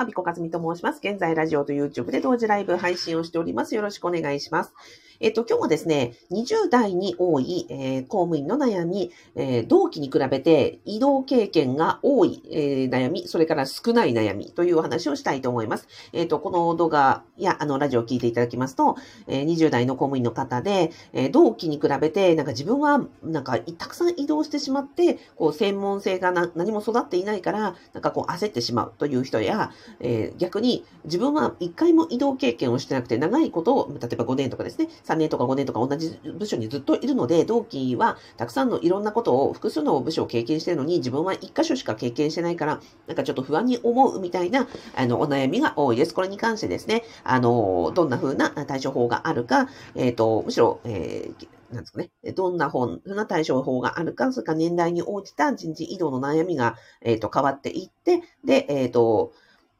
[0.00, 1.00] アビコカズミと申します。
[1.04, 3.74] 現在、ラジオと YouTube で同時ライブ配信をしております。
[3.74, 4.72] よろしくお願いします。
[5.22, 15.88] えっと、今日はですね、20代に多い、えー、公務員の悩み、えー、同期に比べて移動経験が多い、えー、悩み、それから少ない悩みというお話をしたいと思います。
[16.14, 18.96] えっと、この動画や、あの、ラジオを聞いていただきますと、
[19.26, 46.14] え20代の公務員の方で、え同期に比べて、なんか自分は、なんか、たくさん移動してしまって、こう、専門性が何も育っていないから、なんかこう、焦ってしまうという人や、え逆に、自分は一回も移動経験をしてなくて、長いことを、例えば5年とかですね、3年とか5年とか同じ部署にずっといるので、同期はたくさんのいろんなことを、複数の部署を経験してるのに、自分は1箇所しか経験してないから、なんかちょっと不安に思うみたいな、あの、お悩みが多いです。
[46.14, 59.32] これに関してですね、あの、どんな風な対処法があるか、えっ、ー、と、むしろ、えーなんですかね、どんな本な対処法があるか、それか年代に応じた人事異動の悩みが、えっ、ー、と変わっていって、で、えっ、ー、と、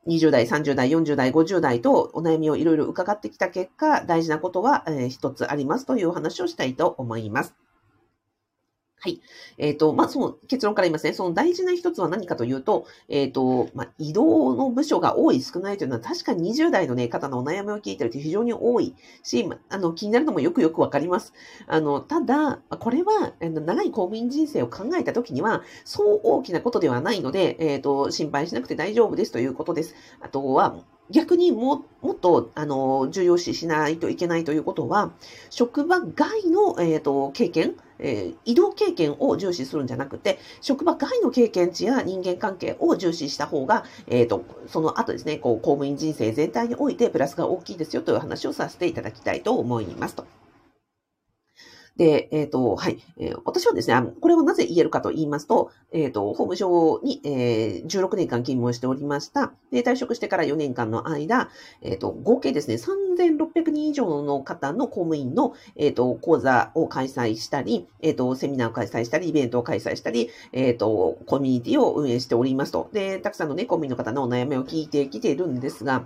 [0.06, 7.54] 20代、30代、40代、50代とお悩みをいろいろ伺ってきた結果、大事なことは、一つありますというお話をしたいと思います。
[9.02, 9.22] はい。
[9.56, 11.14] えっ、ー、と、まあ、その結論から言いますね。
[11.14, 21.32] その大事な一つは何かというと、えっ、ー、と、まあ、移動の部署が多い少ないというのは確か20代のね、方のお悩みを聞いてると非常に多いし、あの、気になるのもよくよくわかります。
[21.66, 29.94] あの、ただ、これは、長い公務員人生を考えたときには、そう大きなことではないので、えっ、ー、と、心配しなくて大丈夫ですということです。
[30.20, 30.76] あとは、
[31.10, 35.12] 逆にももっと、あの、重要視しないといけないということは、
[35.50, 50.24] 職場外の、えーと、経験、えー、移動経験を重視するんじゃなくて、職場外の経験値や人間関係を重視した方が、えっ、ー、と、その後ですね、こう、公務員人生全体においてプラスが大きいですよという話をさせていただきたいと思いますと。
[51.96, 59.52] で、えっ、ー、と、はい、えー、私はですね、これをなぜ言えるかと言いますと、えっ、ー、と、法務省に、えー、16年間勤務をしておりました。
[59.70, 61.50] で、退職してから4年間の間、
[61.82, 72.88] えっ、と、合計ですね、3600人以上の方の公務員の、えっ、と、講座を開催したり、えっ、と、セミナーを開催したり、イベントを開催したり、えっ、と、コミュニティを運営しておりますと。
[72.92, 76.04] で、たくさんのね、公務員の方のお悩みを聞いてきているんですが、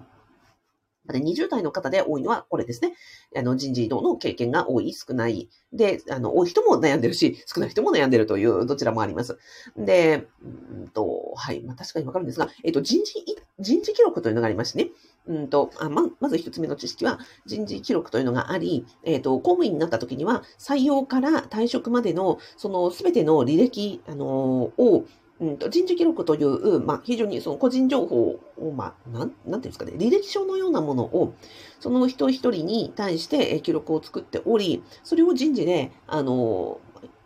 [1.08, 2.94] 20代の方で多いのはこれですね。
[3.36, 5.48] あの人事異動の経験が多い、少ない。
[5.72, 9.38] で、あの、多い人も悩んでるし、少ない人も悩んでるという、どちらもあります。
[9.76, 11.62] で、うんと、はい。
[11.62, 13.14] まあ、確かにわかるんですが、えっと、人事、
[13.58, 14.90] 人事記録というのがありましてね。
[15.26, 25.04] うんと、あま、まず一つ目の知識は、人事記録というのがあり、えっ、と、公務員になった時には、採用から退職までの、そのすべての履歴、あの、を、
[25.40, 31.34] うんと、人事記録という、まあ、非常にその個人情報を、まあ、なん、なんていうんですかね、履歴書のようなものを、
[31.80, 36.80] その一人一人に対して記録を作っており、それを人事で、あの、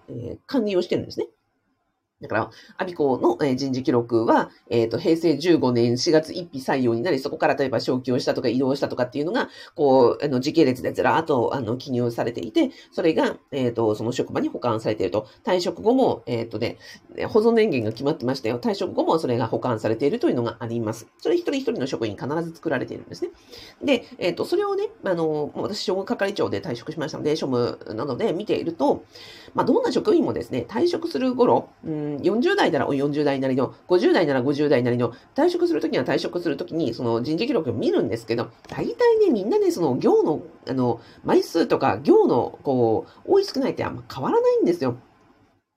[0.08, 1.28] えー、管理をしてるんですね。
[2.20, 15.28] だから、アビコの人事記録は、えっ、ー、と、平成15年4月1日採用になり、そこから例えば昇給をしたとか移動したとかっていうのが、こう、あの、時系列でずらーっと、あの、記入されていて、それが、えっ、ー、と、その職場に保管されていると。
[15.44, 16.78] 退職後も、えっ、ー、とね、
[17.28, 18.58] 保存年限が決まってましたよ。
[18.58, 21.06] 退職後もそれが保管されているというのがあります。
[21.18, 23.30] それ一人一人の職員必ず作られているんですね。
[23.84, 29.04] で、えっ、と、それをね、あの、私、商務係長で退職しましたので、庶務なので見ていると、
[29.54, 44.96] まあ、どんな職員もですね、退職する頃、うん、40代なら40代なりの、50代なら50代なりの、退職するときには退職するときに、その人事記録を見るんですけど、大体ね、みんなね、その行の、あの、枚数とか行の、こう、多い少ないってあんま変わらないんですよ。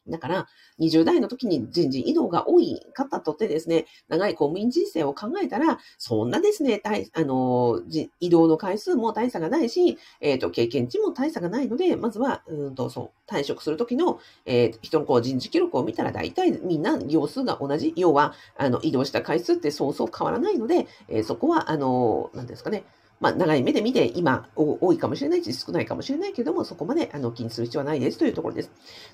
[0.07, 0.47] だから、
[0.79, 7.81] 20代の時に人事異動が多い方とってですね、長い公務員人生を考えたら、そんなですね、あの、
[8.19, 17.93] 移動の回数も大差がないし、え、ー、と、経験値も大差がないので、まずは、うんと、そう、退職する時の、えー、人のこう人事記録を見たら、大体みんな行数が同じ。
[17.95, 22.83] 要は、あの、移動した回数ってそうそう変わらないので、えー、そこは、あの、何ですかね、
[23.21, 28.71] まあ、長い目で見て、今、多いかもしれないし、少ないかもしれないけども、そこまで、あの、気にする必要はないですというところです。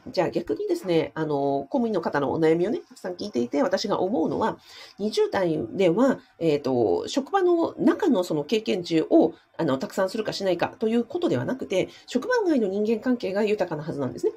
[0.07, 4.57] じゃあ、逆にですね、あの、公務員の方のお悩みをね、たくさん聞いていて、私が思うのは、
[4.99, 14.31] 20代では、えっ、ー、と、職場の中のその経験値を、あの、たくさんするかしないかということではなくて、職場外の人間関係が豊かなはずなんですね。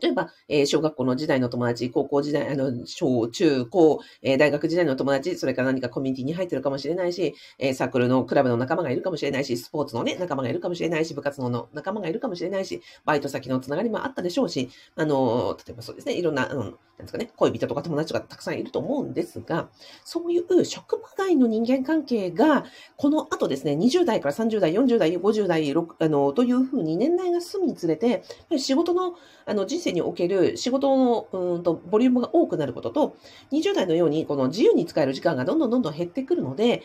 [0.00, 19.68] 例えば、えー、小学校の時代の友達、高校時代、あの、小、中、高、えー、大学時代の友達、それから何かコミュニティに入ってるかもしれないし、えー、サークルのクラブの仲間がいるかもしれないし、スポーツのね、仲間がいるかもしれないし、部活の仲間がいるかもしれないし、バイト先のつながりもあったでしょうし、あの、例えばそうですね、いろんな、うん、なんですかね、恋人とか友達とかたくさんいると思うんですが、
[20.04, 22.64] そういう職場外の人間関係が、
[22.96, 28.22] この後ですね、20代から30代、40代、50代、6あの、というふうに年代が進むにつれて、
[28.56, 29.14] 仕事の、
[29.46, 33.16] あの、人生における仕事のうんとボリュームが多くなることと、
[33.52, 36.82] 20代のようにこの自由に使える時間がどんどんどんどん減ってくるので、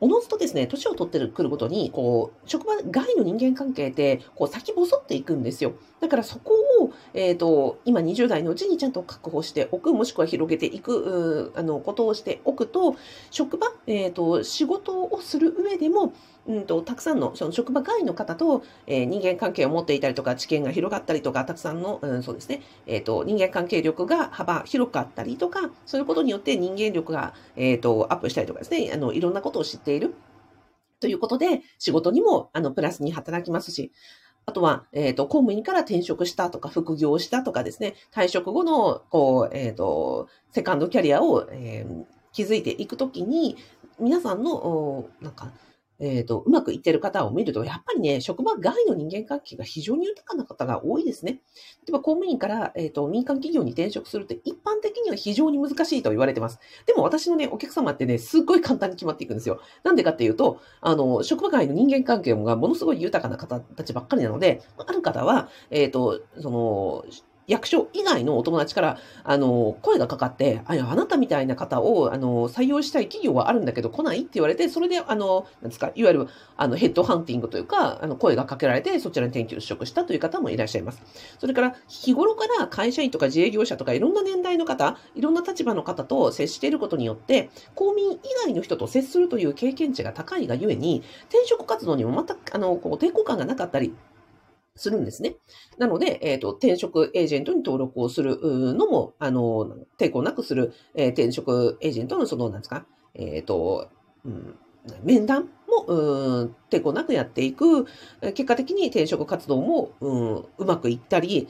[0.00, 5.74] おのずとですね、年を取ってくるごとに、こう、職場外の人間関係って、こう、先細っていくんですよ。
[6.00, 12.96] だからそこを、えっ、ー、と、今20代のうちにちゃんと確保しておく、もしくは広げていく、あの、ことをしておくと、
[13.30, 16.14] 職場、えっ、ー、と、仕事をする上でも、
[16.50, 30.14] うんと、たくさんのその職場外の方と、えー、人間関係を持っていたりとか、知見が広がったりとか、たくさんの、うん、そうですね、え、ー、と、人間関係力が幅広かったりとか、そういうことによって人間力が、えっ、ー、と、アップしたりとかですね、あの、いろんなことを知っている。
[30.98, 33.92] ということで、仕事にも、あの、プラスに働きますし、
[34.46, 43.56] あとは、えっ、ー、と、公務員から転職したとか、副業したとかですね、退職後の、こう、えっ、ー、と、セカンドキャリアを、えー、築いていくときに、
[43.98, 45.52] 皆さんの、なんか、
[46.00, 51.32] えっ、ー、と、うまくいってる方を見ると、やっぱりね、職場外の人間関係が非常に豊かな方が多いですね。
[51.32, 51.38] 例
[51.90, 56.58] えば、公務員から、えっ、ー、と、民間企業に転職するって一般的には非常に難しいと言われてます。
[56.86, 59.60] でも私のね、お客様ってね、すっごい簡単に決まっていくんですよ。
[59.84, 67.04] なんでかっていうと、あの、職場外の人間関係がものすごい豊かな方たちばっかりなので、ある方は、えっ、ー、と、その、
[67.50, 81.02] 役所以外のお友達から、あの、声がかかって、あ、あなたみたいな方を、あの、採用したい企業はあるんだけど来ないって言われて、それで、あの、なんですか、いわゆる、あの、ヘッドハンティングというか、あの、声がかけられて、そちらに転居職したという方もいらっしゃいます。
[81.40, 93.92] それから、日頃から会社員とか自営業者とか、いろんな年代の方、いろんな立場の方と接していることによって、公民以外の人と接するという経験値が高いがゆえに、転職活動にも全く、あの、こう、抵抗感がなかったり、
[94.80, 95.36] するんですね。
[95.78, 98.38] なので、えっ、ー、と、転職エージェントに登録をする
[98.74, 103.88] のも、あの、抵抗なくする、えー、転職エージェントのその、なんですか、えっ、ー、と、
[104.24, 104.56] うん、
[105.02, 107.84] 面談も、うん、抵抗なくやっていく。
[108.22, 111.48] 結果的に転職活動も、うん、うまくいったり、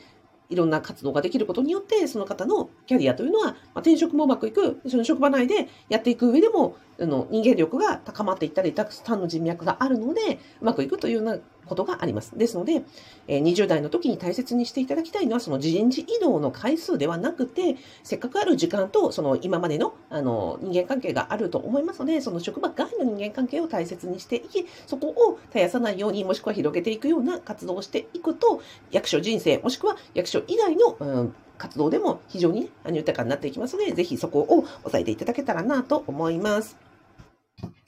[0.50, 11.38] いろんな活動ができることによって、その方のキャリアというのは、まあ、転職もうまくいく、その職場内でやっていく上でも、あの人間力が高まっていったり、たくさんの人脈があるので、うまくいくというような
[11.70, 12.36] ことがあります。
[12.36, 12.82] ですので、
[13.28, 36.78] え20代の時に大切にしていただきたいのは、その人事異動の回数ではなくて、せっかくある時間と、その今までのあの人間関係があると思いますので、その職場外の人間関係を大切にしていき、そこを絶やさないように、もしくは広げていくような活動をしていくと、役所人生、もしくは役所以外の、うん活動でも非常に、ね、豊かになっていきますので、ぜひそこを押さえていただけたらなと思います。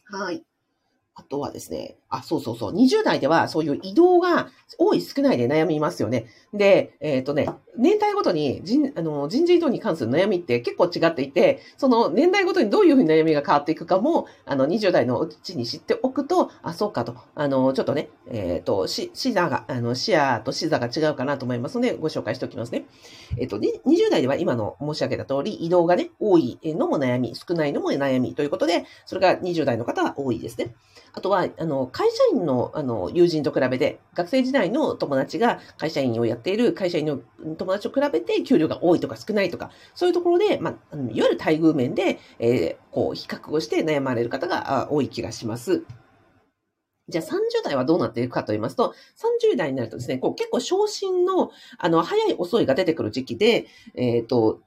[0.05, 0.45] はい。
[1.15, 4.49] あとはですね、あ、そうそうそう、20代ではそういう移動が
[4.79, 6.27] 多い少ないで悩みますよね。
[6.53, 22.85] で、えっ、ー、とね、年代ごとに人あの人事異動に関する悩みって結構違っていて、その年代ごとにどういうふうに悩みが変わっていくかも、あの20代のうちに知っておくと、あ、そうかと、あの、ちょっとね、えっ、ー、と、シシザが、あの、シアとシザが違うかなと思いますので、ご紹介しておきますね。
[23.39, 30.75] えっ、ー、と、20代では今の申し上げた通り、移動がね、多いのも悩み、少ないのも悩みということで、それが20代の方は多いですね。
[31.15, 37.21] あとは、あの、会社員の、あの、友人と比べて、学生時代の友達が会社員をやっている会社員の
[37.55, 45.85] 友達と比べて給料が多いとか少ないとか、そういうところで、まあ、いわゆる待遇面で、えー、こう、比較をして悩まれる方が多い気がします。
[47.09, 47.29] じゃあ30
[47.63, 48.95] 代はどうなっていくかと言いますと、
[49.53, 54.61] 30代になるとですね、こう結構昇進の、あの、早い遅いが出てくる時期で、えっ、ー、と、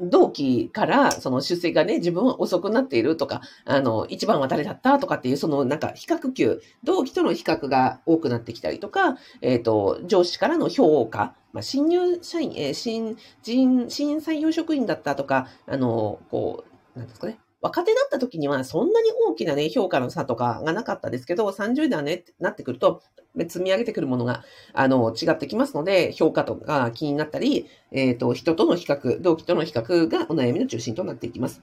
[0.00, 23.02] 同期からその出世がね、自分は遅くなっているとか、あの、一番は誰だったとかっていう、そのなんか比較級、同期との比較が多くなってきたりとか、えっ、ー、と、上司からの評価、まあ、新入社員、えー、新人、新採用職員だったとか、あの、こう、なんですかね、若手だった時にはそんなに大きなね、評価の差とかがなかったですけど、30代ね、なってくると、
[23.36, 31.62] 積み上げてくるものが、あの、違ってきますので、評価とか気になったり、えっ、ー、と、人との比較、同期との比較がお悩みの中心となっていきます。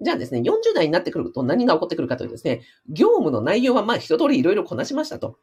[0.00, 5.36] じゃあですね、40代になってくると何が起こってくるかというとですね、業務の内容はまあ一通りいろいろこなしましたと。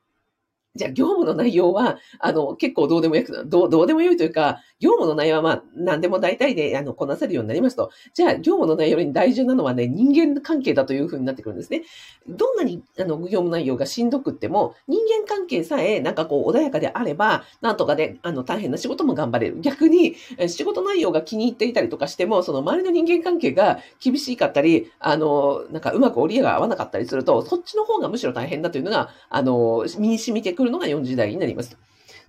[0.75, 11.81] じゃあ、業務の内容は、あの、結構どうでもよく、どう、どうでもよいというか、業務の内容はまあ、何でも大体で、あの、こなせるようになりますと、じゃあ、業務の内容に大事なのはね、人間関係だというふうになってくるんですね。
[12.27, 19.59] どんなに、あの、業務内容がしんどくっても、人間関係さえ、なんかこう、穏やかであれば、なんとかで、あの、大変な仕事も頑張れる。
[19.61, 20.15] 逆に、
[20.47, 31.77] 仕事内容が気に入っていたりとかしても、その周りの人間関係が厳しかったり、あの、なんかうまく折り合いが合わなかったりすると、そっちの方がむしろ大変だというのが、あの、身に染みてくるのが40代になります。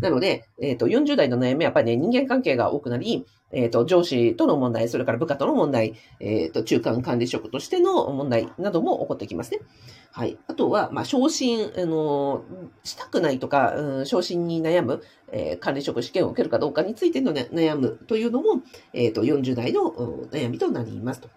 [0.00, 9.60] なので、えっ、と、40代の悩みはやっぱりね、人間関係が多くなり、えっ、と、上司との問題、それから部下との問題、えっ、と、中間管理職としての問題なども起こってきますね。
[10.12, 10.38] はい。
[10.46, 12.44] あとは、まあ、昇進、あの、
[12.84, 15.02] したくないとか、うん、昇進に悩む、
[15.32, 18.62] えー、管理職試験を受けるかどうかについての、ね、悩むというのも、
[18.92, 19.90] えっ、と、40代の
[20.30, 21.28] 悩みとなりますと。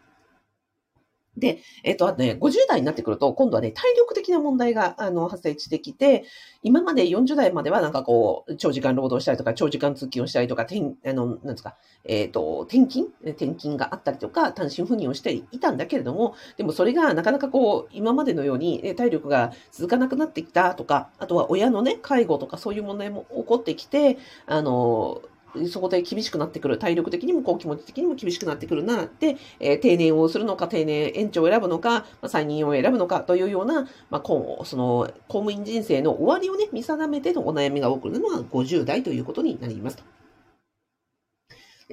[1.38, 6.26] で、えっ、と、あとね、50代になってくると、今度はね、体力的な問題が、あの、発生してきて、
[6.62, 13.08] 今まで40代まではなんかこう、長時間労働したりとか、長時間通勤をしたりとか、転、あの、なんですか、えっ、ー、と、転勤？
[13.24, 25.22] 転勤があったりとか、単身赴任をしていたんだけれども、でもそれがなかなかこう、今までのように体力が続かなくなってきたとか、あとは親のね、介護とかそういう問題も起こってきて、あの、
[25.70, 26.78] そこで厳しくなってくる。
[26.78, 29.10] 体力的にもこう気持ち的にも厳しくなってくるな。
[29.20, 40.04] で、えー、定年をするのか、定年延長を選ぶのか、まあ、再任を選ぶのかというような、まあ、こう、その、公務員人生の終わりをね、見定めてのお悩みが多くるのが50代ということになります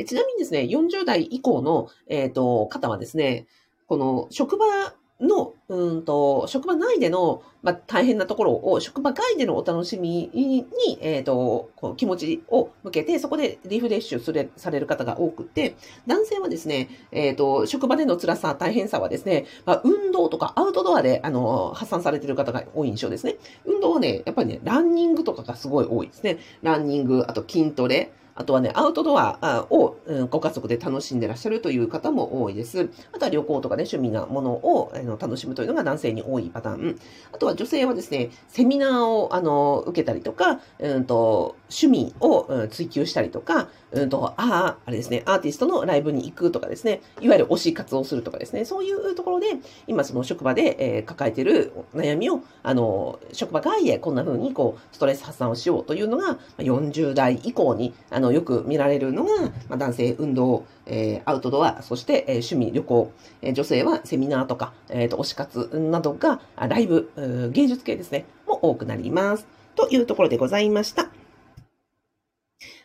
[0.06, 3.46] ちなみにですね、40代以降の、えっ、ー、と、方はですね、
[3.88, 4.66] この職場
[5.20, 10.66] の、うんと、職場内での、まあ、大変なところを、職場外でのお楽しみに、
[11.00, 15.74] えっ、ー、と、こう気持ちを向けて、そこでリフレッシュするされる方が多くて、
[16.06, 23.36] 男性はですね、えっ、ー、と、職場での辛さ、大変さはですね、まあ、運動とかアウトドアで、あの、発散されている方が多い印象ですね。
[23.64, 26.38] 運動はね、やっぱりね、ランニングとかがすごい多いですね。
[26.62, 29.96] ランニング、あと筋トレ、あとはね、アウトドアを
[30.30, 32.88] ご家族で楽しんでらっしゃるという方も多いです。
[33.12, 37.00] あとは旅行とかね、趣味なものを楽しむというのが男性に多いパターン。
[37.32, 49.46] あとは女性はですね、セミナーをあの受けたりとか、うんと、趣味を追求したりとか、うんと、ああ、あれですね、アーティストのライブに行くとかですね、いわゆる推し活をするとかですね、そういうところで、
[49.86, 59.30] 今その職場で、え、抱えている悩みを、あの、職場外へこんな風にこう、ストレス発散をしようというのが、40代以降に、あの、よく見られるのが、
[59.68, 67.10] まあ、男性、運動、えー、アウトドア、そして、えー、趣味、旅行、えー、女性はセミナーとか、えっ、と、推し活などが、ライブ、
[67.52, 69.46] 芸術系ですね、も多くなります。
[69.76, 71.10] というところでございました。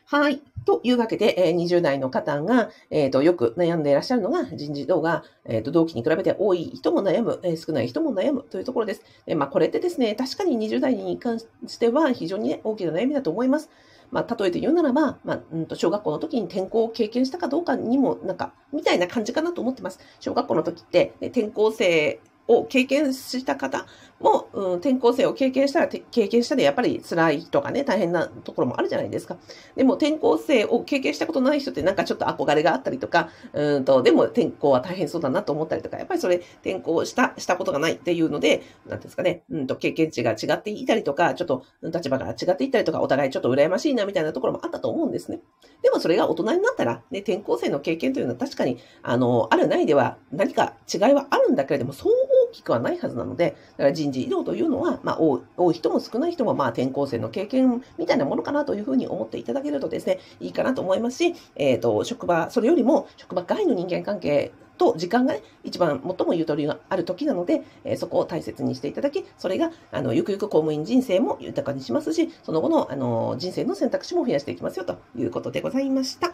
[0.06, 0.42] はい。
[0.66, 9.02] というわけで、えー、20代の方が、えっ、ー、と、よく悩んでいらっしゃるのが、人事動画、えっ、ー、と、同期に比べて多い人も悩む、え少ない人も悩むというところです。
[9.26, 13.72] でまあ、これってですね、確かに20代に関しては非常に、ね、大きな悩みだと思います。
[14.14, 20.00] まあ、例えて言うならば、まあ、うんと小学校の時に転校を経験したかどうかにも、なんか、みたいな感じかなと思ってます。
[20.20, 23.88] 小学校の時って、ね、転校生を経験した方
[24.24, 29.38] も、うん、転校生を経験したら、経験したでやっぱり辛いとかね、大変なところもあるじゃないですか。
[29.76, 45.42] でも転校生を経験したことない人ってなんかちょっと憧れがあったりとか、うんと、でも転校は大変そうだなと思ったりとか、やっぱりそれ転校した、したことがないっていうので、なんですかね、うんと、経験値が違っていたりとか、ちょっと立場が違っていたりとか、お互いちょっと羨ましいなみたいなところもあったと思うんですね。
[45.82, 52.14] でもそれが大人になったら、ね、転校生の経験というのは確かに、あの、あるないでは何か違いはあるんだけれども、そう
[52.54, 76.34] きくはないはずなので、だから人事異動というのは、まあ、多い人も少ない人も、まあ、転校生の経験みたいなものかなというふうに思っていただけるとですね、いいかなと思いますし、えっ、ー、と、職場、それよりも職場外の人間関係と時間がね、一番最もゆとりがある時なので、えー、そこを大切にしていただき、それが、あの、ゆくゆく公務員人生も豊かにしますし、その後の、あの、人生の選択肢も増やしていきますよということでございました。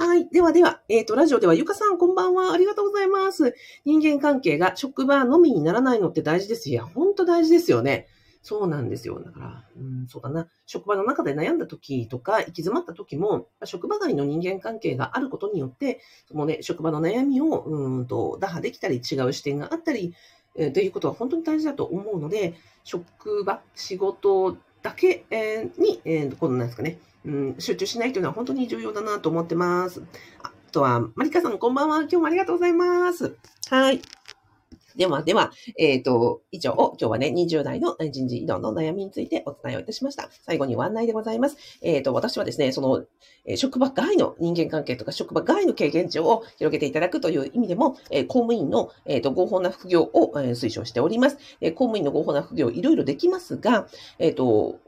[0.00, 0.28] はい。
[0.28, 2.52] ではでは、えっ、ー、と、ラジオではゆかさんこんばんは。
[2.52, 3.56] ありがとうございます。
[3.84, 6.70] 人間関係が職場のみにならないのって大事です。
[6.70, 8.06] いや、ほんと大事ですよね。
[8.40, 9.20] そうなんですよ。
[9.20, 10.46] だから、うん、そうだな。
[10.66, 20.14] 職場の中で悩んだ時とか、行き詰まった時も、職場外の人間関係があることによって、そのね、職場の悩みを、うんと、打破できたり、違う視点があったり、
[20.54, 30.02] えー、ということは本当に大事だと思うので、職場、仕事だけ、えー、に、えー、このなんですかね、うん、集中しないというのは本当に重要だなと思ってます。
[30.42, 32.00] あとは、マリカさんこんばんは。
[32.02, 33.36] 今日もありがとうございます。
[33.70, 34.00] はい。
[34.98, 40.28] ではでは、えっ、ー、と、以上、今日はね、20代の人事異動の悩みについてお伝えをいたしました。
[40.42, 41.56] 最後にご案内でございます。
[41.82, 43.04] えっ、ー、と、私はですね、その、
[43.44, 51.38] えー、職場外の人間関係とか職場外の経験値を広げていただくという意味でも、え公務員の、えっ、と、合法な副業を、え推奨しております。
[51.60, 53.86] え公務員の合法な副業いろいろできますが、
[54.18, 54.80] えっ、と、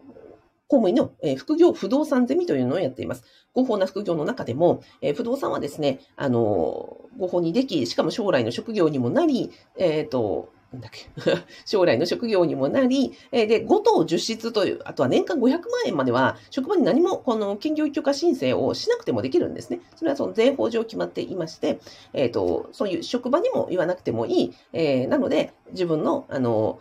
[0.71, 3.25] 公務員の、え副業不動産ゼミというのをやっています。
[3.55, 11.09] 合法な副業の中でも、え不動産はですね、あの合法にでき、しかも将来の職業にもなり、えっ、ー、と、なんだっけ
[11.67, 19.81] 将来の職業にもなり、えで、5等10室という、あとは年間500万円までは、職場に何も、この兼業許可申請をしなくてもできるんですね。
[19.97, 21.81] それはその税法上決まっていまして、
[22.13, 24.55] えっ、ー、と、そういう職場にも言わなくてもいい。
[24.73, 26.79] えー、なので、自分の、あの、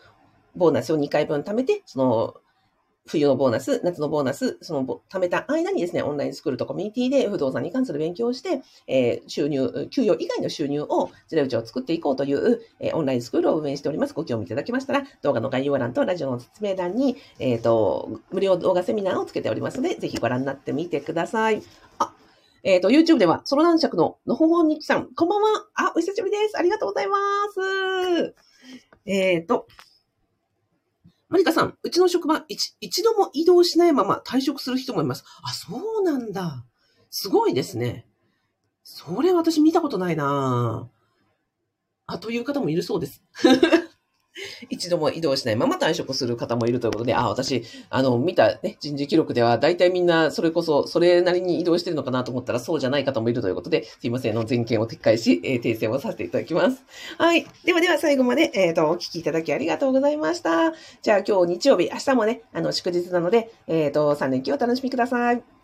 [0.56, 2.36] ボーナスを2回分貯めて、その、
[3.08, 14.14] 冬のボーナス、夏のボーナス、その貯めた間にですね、オンラインスクールとコミュニティで不動産に関する勉強をして、えー、収入、給与以外の収入を、ジレウチを作っていこうという、えー、オンラインスクールを運営しております。
[14.14, 21.64] ご興味いただきましたら、動画の概要欄とラジオの説明欄に、えっ、ー、と、無料動画セミナーをつけておりますので、ぜひご覧になってみてください。
[21.98, 22.14] あ、
[22.64, 25.66] えっ、ー、と、YouTube では、ソロ男爵ののほほんにちさん、こんばんは。
[25.76, 26.58] あ、お久しぶりです。
[26.58, 27.18] ありがとうございま
[27.54, 28.36] す。
[29.06, 29.66] えっ、と、
[31.30, 35.24] マリカさん、うちの職場一、一度も移動しないまま退職する人もいます。
[35.44, 36.66] あ、そうなんだ。
[37.12, 38.08] すごいですね。
[38.84, 40.90] それ私見たことないな
[42.08, 43.22] あ、という方もいるそうです。
[44.70, 56.84] 一度も移動しないまま退職する方もいるということで、あ、私、あの、見たね、人事記録では、大体みんな、それこそ、それなりに移動してるのかなと思ったら、そうじゃない方もいるということで、すいません、の、全件を撤回し、えー、訂正をさせていただきます。
[57.18, 57.46] はい。
[57.66, 60.74] ではでは、最後まで、えっ、ー、と、お聞きいただきありがとうございました。
[61.02, 65.59] じゃあ、今日日曜日、明日もね、あの、祝日なので、えっ、ー、と、3連休お楽しみください。